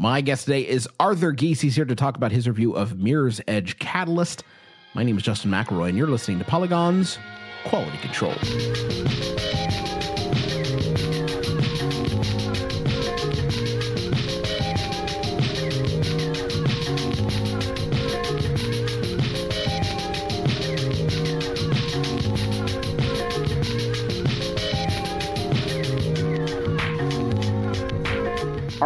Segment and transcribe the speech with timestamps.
[0.00, 1.60] My guest today is Arthur Gies.
[1.60, 4.44] He's here to talk about his review of Mirror's Edge Catalyst.
[4.94, 7.18] My name is Justin McElroy, and you're listening to Polygon's
[7.66, 8.32] Quality Control.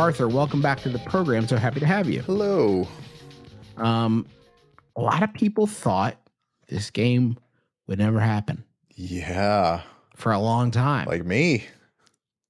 [0.04, 1.48] Arthur, welcome back to the program.
[1.48, 2.20] So happy to have you.
[2.20, 2.86] Hello.
[3.78, 4.26] Um,
[4.96, 6.18] a lot of people thought
[6.68, 7.38] this game
[7.86, 8.62] would never happen
[8.96, 9.80] Yeah.
[10.14, 11.06] for a long time.
[11.08, 11.64] Like me.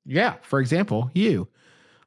[0.05, 1.47] yeah, for example, you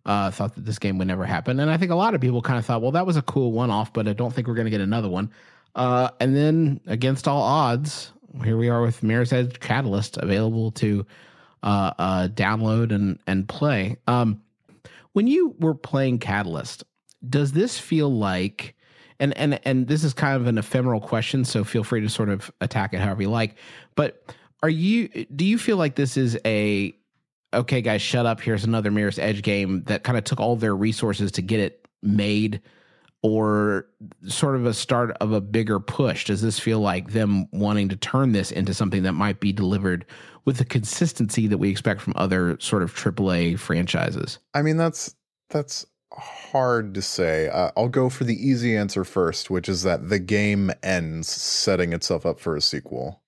[0.05, 2.41] uh, thought that this game would never happen, and I think a lot of people
[2.41, 4.65] kind of thought, well, that was a cool one-off, but I don't think we're going
[4.65, 5.31] to get another one.
[5.75, 8.11] Uh, and then, against all odds,
[8.43, 11.05] here we are with Mirror's Edge Catalyst available to
[11.63, 13.95] uh, uh, download and and play.
[14.07, 14.41] Um,
[15.17, 16.83] when you were playing Catalyst,
[17.27, 18.75] does this feel like
[19.19, 22.29] and and and this is kind of an ephemeral question, so feel free to sort
[22.29, 23.55] of attack it however you like.
[23.95, 26.95] But are you do you feel like this is a
[27.51, 30.75] okay, guys, shut up, here's another Mirror's Edge game that kind of took all their
[30.75, 32.61] resources to get it made?
[33.23, 33.87] Or
[34.27, 36.25] sort of a start of a bigger push?
[36.25, 40.05] Does this feel like them wanting to turn this into something that might be delivered
[40.45, 44.39] with the consistency that we expect from other sort of AAA franchises?
[44.53, 45.15] I mean, that's
[45.49, 47.49] that's hard to say.
[47.49, 51.93] Uh, I'll go for the easy answer first, which is that the game ends setting
[51.93, 53.21] itself up for a sequel.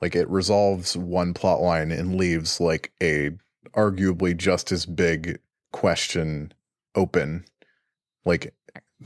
[0.00, 3.30] Like it resolves one plot line and leaves like a
[3.72, 5.38] arguably just as big
[5.72, 6.52] question
[6.94, 7.44] open.
[8.24, 8.54] Like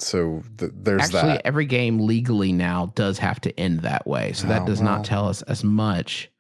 [0.03, 1.47] so th- there's Actually, that.
[1.47, 4.33] every game legally now does have to end that way.
[4.33, 4.97] So that Oh, does well.
[4.97, 6.31] not tell us as much.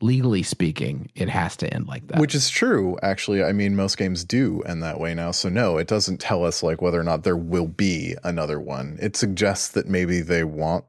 [0.00, 2.18] Legally speaking, it has to end like that.
[2.18, 3.44] Which is true, actually.
[3.44, 5.30] I mean, most games do end that way now.
[5.30, 8.98] So no, it doesn't tell us like whether or not there will be another one.
[9.00, 10.84] It suggests that maybe they want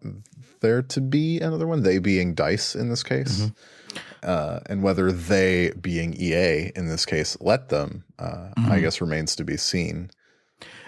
[0.62, 1.84] there to be another one.
[1.84, 4.00] They being Dice in this case, Mm-hmm.
[4.24, 8.72] uh, and whether they being EA in this case let them, uh, Mm-hmm.
[8.72, 10.10] I guess remains to be seen.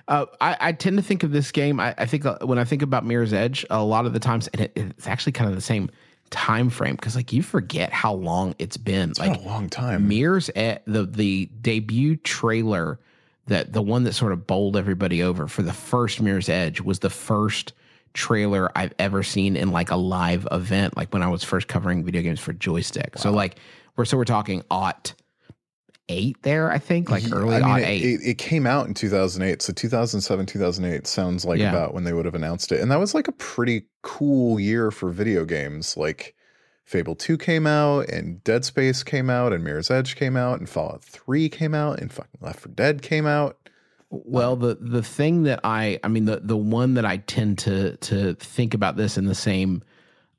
[0.07, 1.79] Uh, I, I tend to think of this game.
[1.79, 4.47] I, I think uh, when I think about Mirror's Edge, a lot of the times,
[4.49, 5.89] and it, it's actually kind of the same
[6.29, 9.11] time frame because like you forget how long it's been.
[9.11, 10.07] It's like been a long time.
[10.07, 12.99] Mirror's Edge, the the debut trailer
[13.47, 16.99] that the one that sort of bowled everybody over for the first Mirror's Edge was
[16.99, 17.73] the first
[18.13, 22.03] trailer I've ever seen in like a live event, like when I was first covering
[22.03, 23.17] video games for Joystick.
[23.17, 23.57] So like
[23.95, 25.13] we're so we're talking aught
[26.09, 28.03] eight there, I think, like early I mean, aught it, eight.
[28.03, 29.61] It, it came out in 2008.
[29.61, 31.69] So 2007, 2008 sounds like Yeah.
[31.69, 32.79] about when they would have announced it.
[32.79, 35.97] And that was like a pretty cool year for video games.
[35.97, 36.35] Like
[36.85, 40.69] Fable 2 came out, and Dead Space came out, and Mirror's Edge came out, and
[40.69, 43.57] Fallout 3 came out, and fucking Left 4 Dead came out.
[44.09, 47.97] Well, the the thing that I I mean the the one that I tend to
[47.97, 49.83] to think about this in the same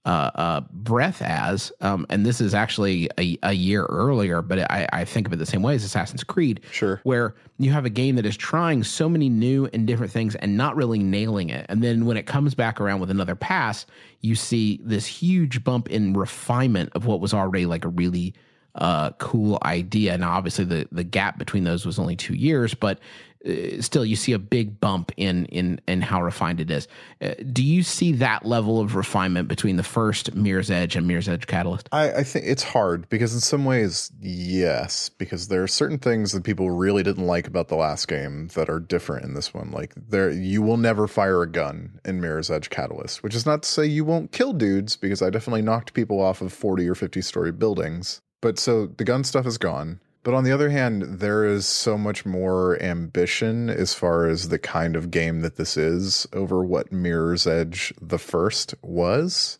[0.08, 4.88] uh, uh, breath as, um, and this is actually a, a year earlier, but I,
[4.90, 7.00] I think of it the same way as Assassin's Creed, Sure.
[7.04, 10.56] where you have a game that is trying so many new and different things and
[10.56, 11.66] not really nailing it.
[11.68, 13.84] And then when it comes back around with another pass,
[14.22, 18.34] you see this huge bump in refinement of what was already like a really
[18.76, 20.16] uh, cool idea.
[20.16, 23.00] Now, obviously, the the gap between those was only two years, but
[23.48, 26.88] uh, still, you see a big bump in in in how refined it is.
[27.20, 31.28] Uh, do you see that level of refinement between the first Mirror's Edge and Mirror's
[31.28, 31.88] Edge Catalyst?
[31.92, 36.32] I, I think it's hard because in some ways, yes, because there are certain things
[36.32, 39.70] that people really didn't like about the last game that are different in this one.
[39.70, 43.62] Like there, you will never fire a gun in Mirror's Edge Catalyst, which is not
[43.62, 46.94] to say you won't kill dudes because I definitely knocked people off of forty or
[46.94, 48.20] fifty story buildings.
[48.40, 50.00] But so the gun stuff is gone.
[50.22, 54.58] But on the other hand, there is so much more ambition as far as the
[54.58, 59.58] kind of game that this is over what Mirror's Edge the first was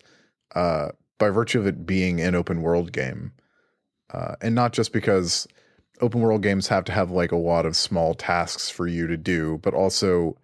[0.54, 0.88] uh,
[1.18, 3.32] by virtue of it being an open world game.
[4.12, 5.46] Uh, and not just because
[6.00, 9.16] open world games have to have like a lot of small tasks for you to
[9.16, 10.36] do, but also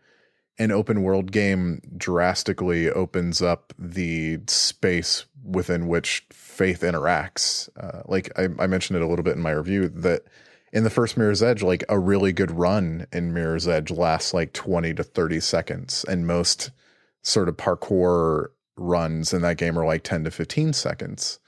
[0.59, 7.69] an open world game drastically opens up the space within which faith interacts.
[7.77, 10.23] Uh, like I, I mentioned it a little bit in my review that
[10.73, 14.53] in the first Mirror's Edge, like a really good run in Mirror's Edge lasts like
[14.53, 16.71] 20 to 30 seconds, and most
[17.23, 21.39] sort of parkour runs in that game are like 10 to 15 seconds.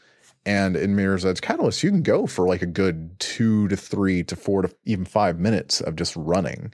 [0.44, 4.23] And in Mirror's Edge Catalyst, you can go for like a good two to three
[4.23, 6.73] to four to even five minutes of just running.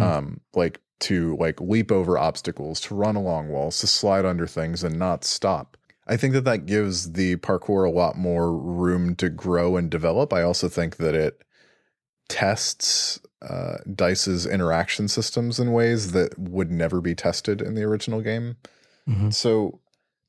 [0.00, 4.84] Um, like to like leap over obstacles, to run along walls, to slide under things
[4.84, 5.76] and not stop.
[6.12, 10.30] I think that that gives the parkour a lot more room to grow and develop.
[10.34, 11.42] I also think that it
[12.28, 18.20] tests uh, Dice's interaction systems in ways that would never be tested in the original
[18.20, 18.56] game.
[19.08, 19.30] Mm-hmm.
[19.30, 19.80] So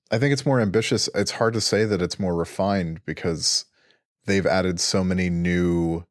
[0.10, 1.10] I think it's more ambitious.
[1.14, 3.66] It's hard to say that it's more refined because
[4.26, 6.06] they've added so many new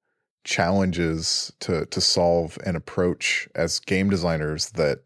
[0.44, 4.98] challenges to to solve and approach as game designers that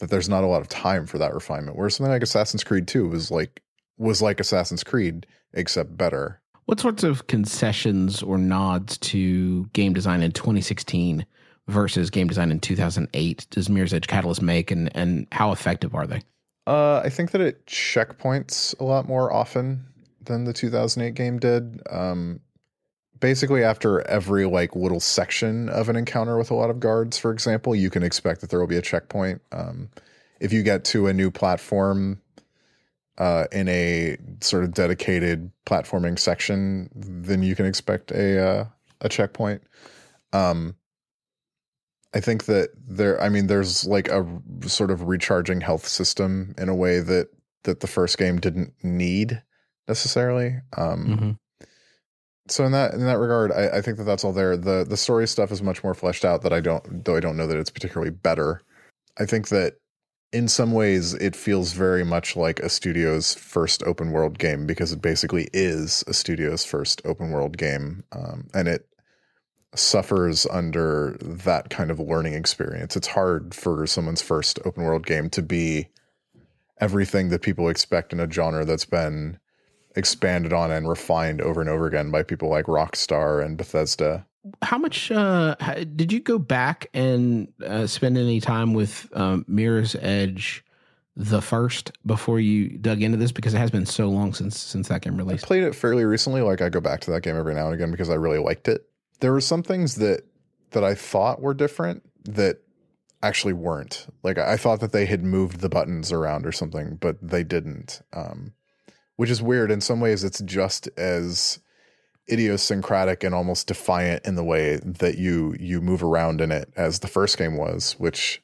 [0.00, 1.78] that there's not a lot of time for that refinement.
[1.78, 3.61] Whereas something like Assassin's Creed 2 was like
[3.98, 6.40] was like Assassin's Creed except better.
[6.66, 11.26] What sorts of concessions or nods to game design in 2016
[11.68, 16.06] versus game design in 2008 does Mirror's Edge Catalyst make, and and how effective are
[16.06, 16.22] they?
[16.66, 19.86] Uh, I think that it checkpoints a lot more often
[20.24, 21.82] than the 2008 game did.
[21.90, 22.40] Um,
[23.18, 27.32] basically, after every like little section of an encounter with a lot of guards, for
[27.32, 29.42] example, you can expect that there will be a checkpoint.
[29.50, 29.90] Um,
[30.40, 32.20] if you get to a new platform
[33.18, 38.64] uh, in a sort of dedicated platforming section, then you can expect a uh,
[39.00, 39.62] a checkpoint.
[40.32, 40.76] Um,
[42.14, 44.26] I think that there, I mean, there's like a
[44.66, 47.28] sort of recharging health system in a way that
[47.64, 49.42] that the first game didn't need
[49.88, 50.58] necessarily.
[50.76, 51.30] Um, Mm-hmm.
[52.48, 54.56] So in that in that regard, I, I think that that's all there.
[54.56, 56.42] the The story stuff is much more fleshed out.
[56.42, 58.62] That I don't, though I don't know that it's particularly better.
[59.18, 59.74] I think that
[60.32, 64.92] in some ways it feels very much like a studio's first open world game because
[64.92, 68.88] it basically is a studio's first open world game, um, and it
[69.74, 72.96] suffers under that kind of learning experience.
[72.96, 75.88] It's hard for someone's first open world game to be
[76.80, 79.38] everything that people expect in a genre that's been
[79.94, 84.26] expanded on and refined over and over again by people like Rockstar and Bethesda.
[84.60, 85.54] How much uh,
[85.94, 90.64] did you go back and uh, spend any time with um, Mirror's Edge,
[91.14, 93.30] the first, before you dug into this?
[93.30, 95.44] Because it has been so long since since that game released.
[95.44, 96.42] I played it fairly recently.
[96.42, 98.66] Like I go back to that game every now and again because I really liked
[98.66, 98.88] it.
[99.20, 100.24] There were some things that
[100.72, 102.58] that I thought were different that
[103.22, 104.06] actually weren't.
[104.24, 108.02] Like I thought that they had moved the buttons around or something, but they didn't.
[108.12, 108.54] Um,
[109.16, 109.70] which is weird.
[109.70, 111.60] In some ways, it's just as
[112.30, 117.00] idiosyncratic and almost defiant in the way that you you move around in it as
[117.00, 118.42] the first game was, which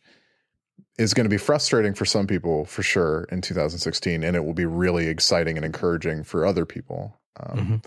[0.99, 4.55] is going to be frustrating for some people for sure in 2016, and it will
[4.55, 7.17] be really exciting and encouraging for other people.
[7.39, 7.85] Um, Mhm.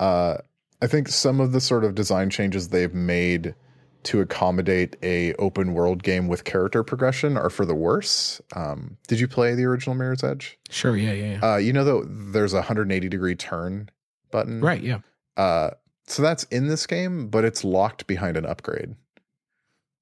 [0.00, 0.38] uh,
[0.80, 3.54] I think some of the sort of design changes they've made
[4.02, 8.40] to accommodate a open world game with character progression are for the worse.
[8.56, 10.58] Um, did you play the original Mirror's Edge?
[10.70, 11.52] Sure, yeah, yeah, yeah.
[11.52, 13.88] Uh, you know though, there's a 180 degree turn
[14.32, 14.98] button, right, yeah.
[15.36, 15.70] Uh,
[16.06, 18.94] so that's in this game, but it's locked behind an upgrade.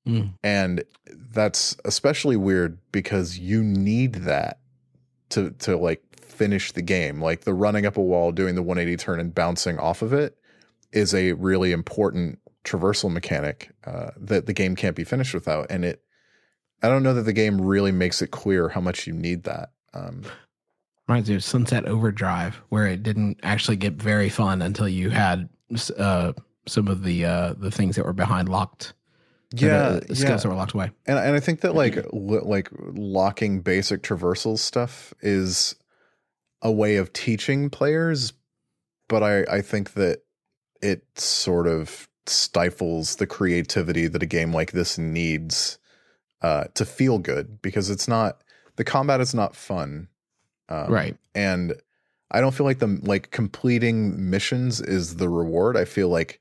[0.06, 0.34] Mm.
[0.42, 4.60] And that's especially weird because you need that
[5.30, 7.20] to to like finish the game.
[7.20, 10.36] Like the running up a wall, doing the 180 turn and bouncing off of it
[10.92, 15.66] is a really important traversal mechanic uh, that the game can't be finished without.
[15.70, 16.02] And it,
[16.82, 19.70] I don't know that the game really makes it clear how much you need that.
[19.92, 20.22] Um,
[21.10, 25.48] Reminds me of Sunset Overdrive, where it didn't actually get very fun until you had
[25.98, 26.34] uh,
[26.68, 28.94] some of the uh, the things that were behind locked.
[29.50, 30.36] yeah, the, the skills yeah.
[30.36, 30.92] that were locked away.
[31.06, 35.74] And and I think that like li- like locking basic traversal stuff is
[36.62, 38.32] a way of teaching players,
[39.08, 40.22] but I I think that
[40.80, 45.80] it sort of stifles the creativity that a game like this needs
[46.40, 48.44] uh, to feel good because it's not
[48.76, 50.06] the combat is not fun,
[50.70, 51.16] um, right.
[51.34, 51.74] And
[52.30, 55.76] I don't feel like the like completing missions is the reward.
[55.76, 56.40] I feel like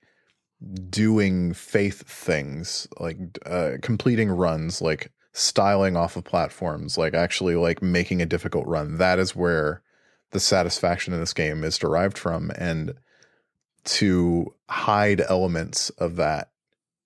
[0.89, 7.81] doing faith things like uh, completing runs like styling off of platforms like actually like
[7.81, 9.81] making a difficult run that is where
[10.31, 12.93] the satisfaction in this game is derived from and
[13.85, 16.51] to hide elements of that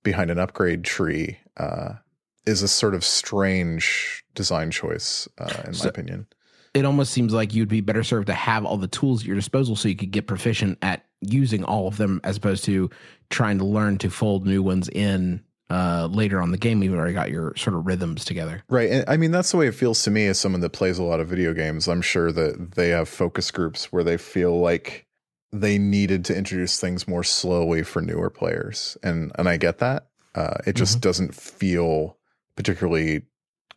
[0.01, 1.93] behind an upgrade tree uh,
[2.47, 6.25] is a sort of strange design choice uh, in So- my opinion
[6.73, 9.35] It almost seems like you'd be better served to have all the tools at your
[9.35, 12.89] disposal so you could get proficient at using all of them as opposed to
[13.29, 16.83] trying to learn to fold new ones in uh, later on the game.
[16.83, 18.63] You've already got your sort of rhythms together.
[18.69, 18.89] Right.
[18.89, 21.03] And I mean, that's the way it feels to me as someone that plays a
[21.03, 21.87] lot of video games.
[21.87, 25.07] I'm sure that they have focus groups where they feel like
[25.51, 28.97] they needed to introduce things more slowly for newer players.
[29.03, 30.07] And and I get that.
[30.35, 32.17] Uh, it just doesn't feel
[32.55, 33.23] particularly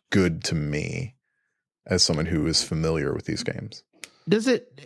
[0.09, 1.13] good to me
[1.87, 3.83] as someone who is familiar with these games.
[4.29, 4.79] does it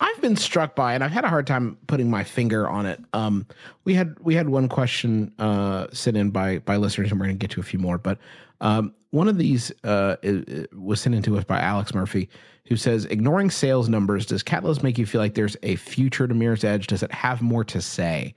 [0.00, 3.00] i've been struck by and i've had a hard time putting my finger on it
[3.14, 3.46] um
[3.84, 7.38] we had we had one question uh sent in by by listeners and we're going
[7.38, 8.18] to get to a few more but
[8.60, 12.28] um one of these uh i- i- was sent in to us by alex murphy
[12.66, 16.34] who says ignoring sales numbers does catalyst make you feel like there's a future to
[16.34, 18.34] mirror's edge does it have more to say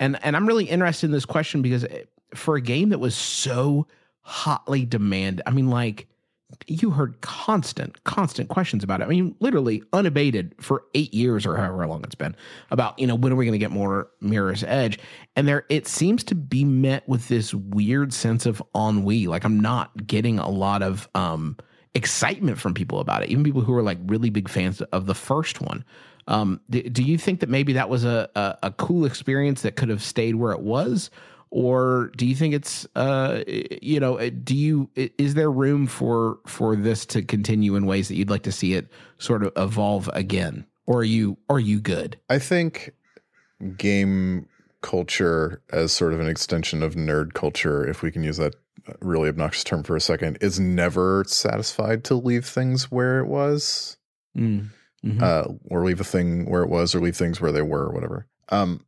[0.00, 1.86] and and i'm really interested in this question because
[2.34, 3.86] for a game that was so
[4.22, 5.40] hotly demanded.
[5.46, 6.08] I mean, like
[6.66, 9.04] you heard constant, constant questions about it.
[9.04, 12.36] I mean, literally unabated for eight years or however long it's been
[12.70, 14.98] about, you know, when are we going to get more Mirror's Edge?
[15.34, 19.26] And there, it seems to be met with this weird sense of ennui.
[19.26, 21.56] Like I'm not getting a lot of um,
[21.94, 25.14] excitement from people about it, even people who are like really big fans of the
[25.14, 25.84] first one.
[26.28, 29.76] Um, do, do you think that maybe that was a, a, a cool experience that
[29.76, 31.10] could have stayed where it was?
[31.50, 33.42] Or do you think it's uh
[33.82, 38.08] you know uh, do you is there room for for this to continue in ways
[38.08, 38.88] that you'd like to see it
[39.18, 42.92] sort of evolve again or are you are you good i think
[43.76, 44.48] game
[44.82, 48.54] culture as sort of an extension of nerd culture if we can use that
[49.00, 53.96] really obnoxious term for a second is never satisfied to leave things where it was
[54.36, 54.64] mm.
[55.04, 55.22] mm-hmm.
[55.22, 57.92] uh, or leave a thing where it was or leave things where they were or
[57.92, 58.84] whatever um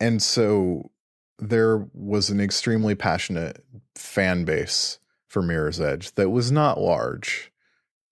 [0.00, 0.90] and so
[1.38, 3.64] there was an extremely passionate
[3.94, 4.98] fan base
[5.28, 7.50] for Mirror's Edge that was not large.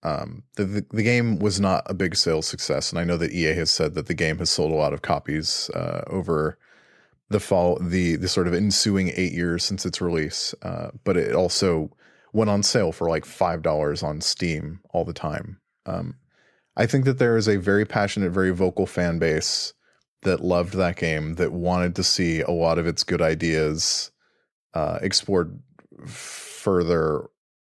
[0.03, 3.31] Um, the, the, the game was not a big sales success, and I know that
[3.31, 6.57] EA has said that the game has sold a lot of copies uh, over
[7.29, 10.53] the fall, the the sort of ensuing eight years since its release.
[10.61, 11.89] Uh, but it also
[12.33, 15.61] went on sale for like five dollars on Steam all the time.
[15.85, 16.15] Um,
[16.75, 19.73] I think that there is a very passionate, very vocal fan base
[20.23, 24.11] that loved that game that wanted to see a lot of its good ideas
[24.73, 25.59] uh, explored
[26.05, 27.29] further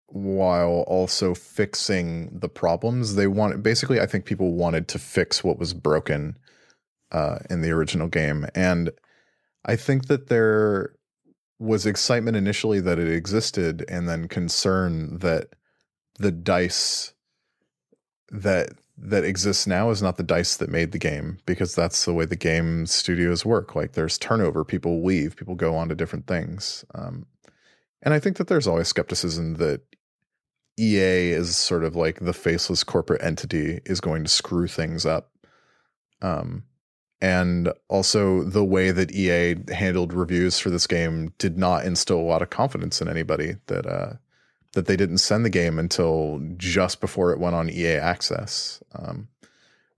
[0.07, 3.15] while also fixing the problems.
[3.15, 6.37] They wanted basically i think people wanted to fix what was broken
[7.11, 8.45] uh, in the original game.
[8.55, 8.91] And
[9.65, 10.95] i think that there
[11.59, 15.49] was excitement initially that it existed and then concern that
[16.17, 17.13] the dice
[18.31, 18.69] that
[19.03, 22.25] that exists now is not the dice that made the game because that's the way
[22.25, 23.75] the game studios work.
[23.75, 26.85] Like there's turnover, people leave, people go on to different things.
[26.93, 27.25] Um,
[28.03, 29.81] and I think that there's always skepticism that
[30.79, 35.31] EA is sort of like the faceless corporate entity is going to screw things up.
[36.21, 36.63] Um,
[37.21, 42.21] and also the way that EA handled reviews for this game did not instill a
[42.21, 44.13] lot of confidence in anybody that uh,
[44.73, 49.27] that they didn't send the game until just before it went on EA Access, um,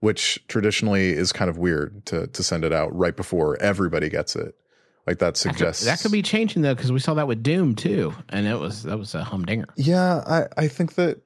[0.00, 4.36] which traditionally is kind of weird to to send it out right before everybody gets
[4.36, 4.56] it.
[5.06, 7.42] Like that suggests that could, that could be changing though, because we saw that with
[7.42, 9.68] Doom too, and it was that was a humdinger.
[9.76, 11.20] Yeah, I I think that.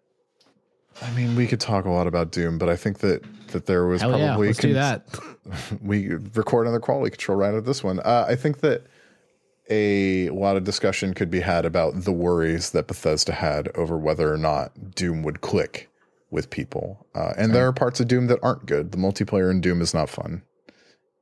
[1.01, 3.87] I mean, we could talk a lot about Doom, but I think that that there
[3.87, 5.07] was Hell probably yeah, let's do that.
[5.83, 8.01] we record another quality control right at this one.
[8.01, 8.85] Uh, I think that
[9.71, 14.33] a lot of discussion could be had about the worries that Bethesda had over whether
[14.33, 15.91] or not Doom would click
[16.31, 17.07] with people.
[17.15, 18.93] Uh, and there are parts of Doom that aren't good.
[18.93, 20.43] The multiplayer in Doom is not fun.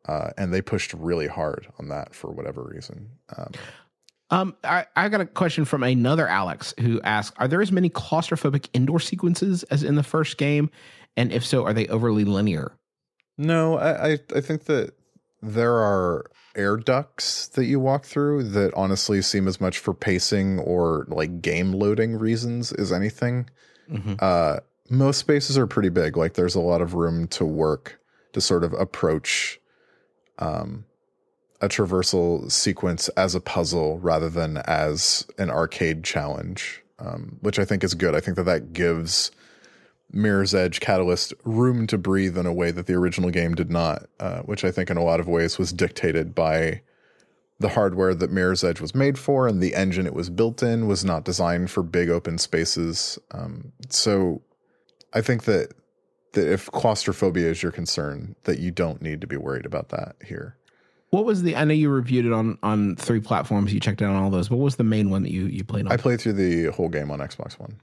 [0.06, 3.10] Uh, and they pushed really hard on that for whatever reason.
[3.36, 3.52] Um,
[4.30, 7.90] um, I, I got a question from another Alex who asked Are there as many
[7.90, 10.70] claustrophobic indoor sequences as in the first game?
[11.16, 12.72] And if so, are they overly linear?
[13.38, 14.94] No, I, I, I think that
[15.42, 16.26] there are
[16.56, 21.42] air ducts that you walk through that honestly seem as much for pacing or like
[21.42, 23.48] game loading reasons as anything.
[23.90, 24.14] Mm-hmm.
[24.18, 24.58] Uh,
[24.88, 26.16] most spaces are pretty big.
[26.16, 28.00] Like there's a lot of room to work
[28.32, 29.60] to sort of approach
[30.38, 30.84] um,
[31.60, 37.64] a traversal sequence as a puzzle rather than as an arcade challenge, um, which I
[37.64, 38.14] think is good.
[38.14, 39.30] I think that that gives
[40.12, 44.06] Mirror's Edge Catalyst room to breathe in a way that the original game did not,
[44.20, 46.82] uh, which I think in a lot of ways was dictated by
[47.58, 50.86] the hardware that Mirror's Edge was made for and the engine it was built in
[50.86, 53.18] was not designed for big open spaces.
[53.30, 54.42] Um, so
[55.12, 55.72] I think that
[56.32, 60.16] that if claustrophobia is your concern, that you don't need to be worried about that
[60.24, 60.56] here.
[61.10, 61.56] What was the?
[61.56, 63.72] I know you reviewed it on on three platforms.
[63.72, 64.50] You checked out on all those.
[64.50, 65.92] What was the main one that you you played on?
[65.92, 67.80] I played through the whole game on Xbox One.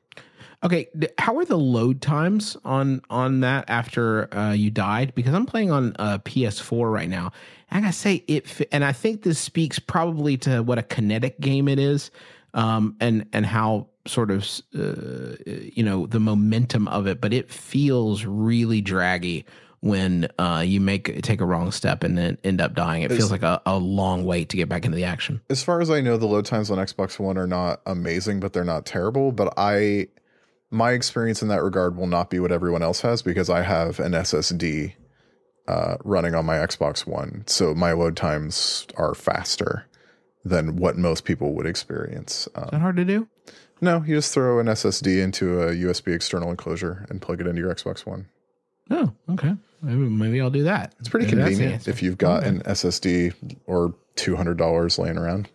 [0.63, 5.13] Okay, how are the load times on on that after uh, you died?
[5.13, 7.31] Because I'm playing on uh, PS4 right now.
[7.69, 11.67] I gotta say it, and I think this speaks probably to what a kinetic game
[11.67, 12.11] it is,
[12.53, 17.19] um, and and how sort of uh, you know the momentum of it.
[17.19, 19.45] But it feels really draggy
[19.81, 23.03] when uh, you make take a wrong step and then end up dying.
[23.03, 25.41] It feels like a, a long wait to get back into the action.
[25.49, 28.53] As far as I know, the load times on Xbox One are not amazing, but
[28.53, 29.33] they're not terrible.
[29.33, 30.07] But I
[30.73, 33.99] my experience in that regard will not be what everyone else has because I have
[33.99, 34.93] an SSD
[35.67, 39.85] uh, running on my Xbox One, so my load times are faster
[40.43, 42.49] than what most people would experience.
[42.55, 43.27] Um, Is that hard to do?
[43.79, 47.61] No, you just throw an SSD into a USB external enclosure and plug it into
[47.61, 48.27] your Xbox One.
[48.89, 49.53] Oh, okay.
[49.81, 50.95] Maybe, maybe I'll do that.
[50.99, 52.49] It's pretty maybe convenient if you've got okay.
[52.49, 55.49] an SSD or two hundred dollars laying around.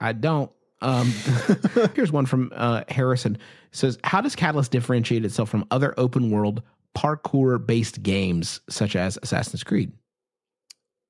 [0.00, 0.50] I don't.
[0.80, 1.12] Um,
[1.94, 3.36] here's one from uh, Harrison.
[3.36, 3.40] It
[3.76, 6.62] says, "How does Catalyst differentiate itself from other open world
[6.96, 9.92] parkour based games such as Assassin's Creed?"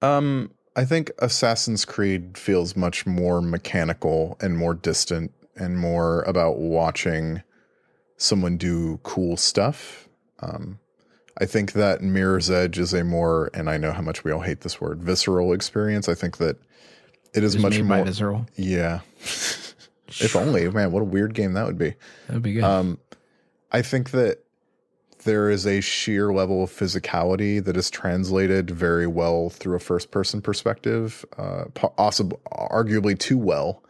[0.01, 6.59] Um, I think Assassin's Creed feels much more mechanical and more distant and more about
[6.59, 7.43] watching
[8.17, 10.09] someone do cool stuff.
[10.41, 10.79] Um,
[11.41, 14.41] I think that Mirror's Edge is a more, and I know how much we all
[14.41, 16.09] hate this word, visceral experience.
[16.09, 16.57] I think that
[17.39, 18.47] it is much more Visceral.
[18.57, 19.01] Yeah.
[19.21, 21.95] if only, man, what a weird game that would be.
[22.27, 22.65] That'd be good.
[22.65, 22.99] Um,
[23.71, 24.45] I think that
[25.25, 30.11] there is a sheer level of physicality that is translated very well through a first
[30.11, 33.83] person perspective, uh, arguably too well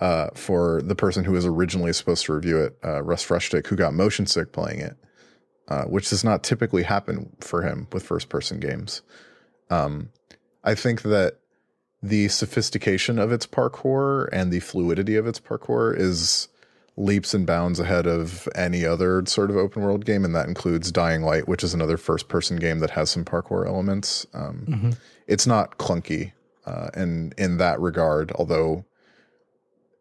[0.00, 3.76] uh, for the person who was originally supposed to review it, uh, Russ Frushtick, who
[3.76, 4.96] got motion sick playing it,
[5.68, 9.02] uh, which does not typically happen for him with first person games.
[9.68, 10.10] Um,
[10.64, 11.38] I think that
[12.02, 16.48] the sophistication of its parkour and the fluidity of its parkour is
[16.96, 20.90] leaps and bounds ahead of any other sort of open world game, and that includes
[20.92, 24.26] Dying Light, which is another first person game that has some parkour elements.
[24.34, 24.96] Um, Mhm.
[25.26, 26.32] It's not clunky,
[26.66, 28.84] uh, and in that regard, although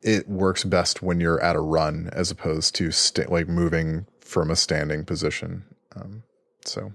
[0.01, 4.49] it works best when you're at a run as opposed to sta- like moving from
[4.49, 5.63] a standing position.
[5.95, 6.23] Um,
[6.65, 6.93] so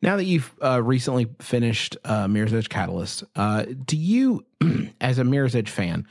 [0.00, 4.44] Now that you've uh, recently finished uh, Mirror's Edge Catalyst, uh, do you,
[5.00, 6.06] as a Mirror's Edge fan,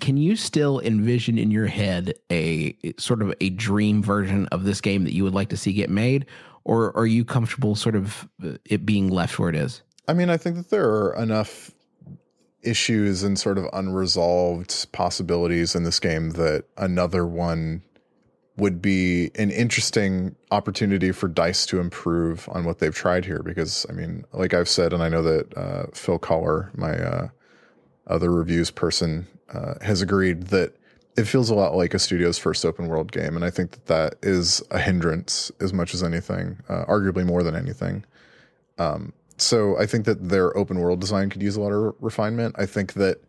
[0.00, 4.80] can you still envision in your head a sort of a dream version of this
[4.80, 6.26] game that you would like to see get made,
[6.64, 9.82] or are you comfortable sort of uh, it being left where it is?
[10.08, 11.70] I mean, I think that there are enough
[12.62, 17.82] issues and sort of unresolved possibilities in this game that another one
[18.56, 23.42] would be an interesting opportunity for Dice to improve on what they've tried here.
[23.42, 27.28] Because, I mean, like I've said, and I know that uh, Phil Kollar, my uh,
[28.06, 30.72] other reviews person, uh, has agreed that
[31.16, 33.36] it feels a lot like a studio's first open world game.
[33.36, 37.42] And I think that that is a hindrance as much as anything, uh, arguably more
[37.42, 38.04] than anything.
[38.78, 42.54] Um, so I think that their open world design could use a lot of refinement.
[42.58, 43.20] I think that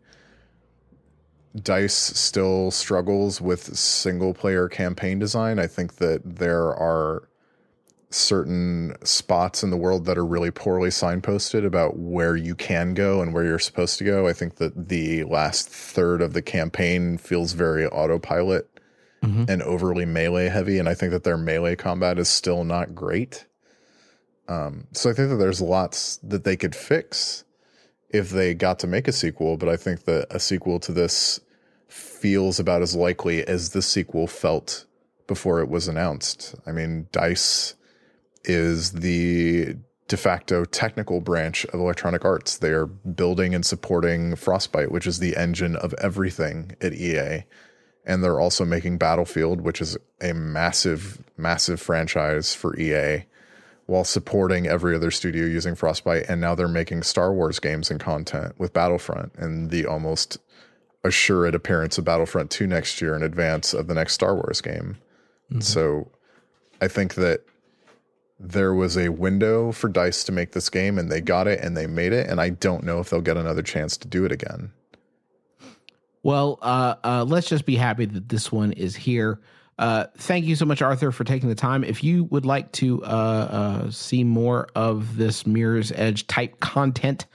[1.61, 5.59] Dice still struggles with single player campaign design.
[5.59, 7.27] I think that there are
[8.09, 13.21] certain spots in the world that are really poorly signposted about where you can go
[13.21, 14.27] and where you're supposed to go.
[14.27, 18.69] I think that the last third of the campaign feels very autopilot
[19.23, 19.49] Mhm.
[19.49, 20.77] and overly melee heavy.
[20.77, 23.45] And I think that their melee combat is still not great.
[24.47, 27.43] Um, so I think that there's lots that they could fix
[28.11, 31.39] if they got to make a sequel, but I think that a sequel to this
[31.95, 34.85] feels about as likely as the sequel felt
[35.27, 36.53] before it was announced.
[36.65, 37.75] I mean, DICE
[38.43, 39.77] is the
[40.07, 42.57] de facto technical branch of Electronic Arts.
[42.57, 47.45] They are building and supporting Frostbite, which is the engine of everything at EA.
[48.05, 53.25] And they're also making Battlefield, which is a massive, massive franchise for EA
[53.87, 56.25] while supporting every other studio using Frostbite.
[56.27, 60.39] And now they're making Star Wars games and content with Battlefront and the almost
[61.05, 64.97] assured appearance of Battlefront 2 next year in advance of the next Star Wars game.
[65.59, 66.09] So
[66.81, 67.45] I think that
[68.39, 71.77] there was a window for DICE to make this game and they got it and
[71.77, 72.27] they made it.
[72.29, 74.71] And I don't know if they'll get another chance to do it again.
[76.23, 79.39] Well, uh, uh, let's just be happy that this one is here.
[79.77, 81.83] Uh, thank you so much, Arthur, for taking the time.
[81.83, 87.25] If you would like to uh, uh, see more of this Mirror's Edge type content,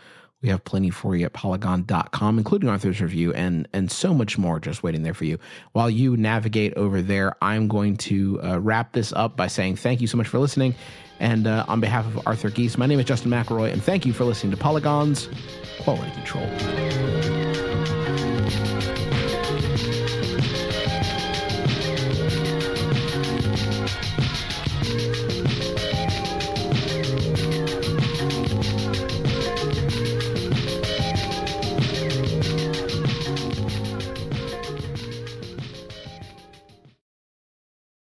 [0.43, 4.59] we have plenty for you at polygon.com, including Arthur's review and and so much more
[4.59, 5.39] just waiting there for you.
[5.73, 10.01] While you navigate over there, I'm going to uh, wrap this up by saying thank
[10.01, 10.75] you so much for listening.
[11.19, 14.15] And uh, on behalf of Arthur Gies, my name is Justin McElroy, and thank you
[14.15, 15.29] for listening to Polygon's
[15.83, 16.49] Quality Control.